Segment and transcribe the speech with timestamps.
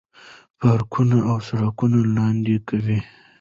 [0.59, 2.99] پارکونه او سړکونه لاندې کوي.